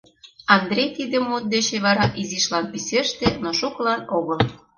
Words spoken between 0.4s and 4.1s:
Андрей тиде мут деч вара изишлан писеште, но шукылан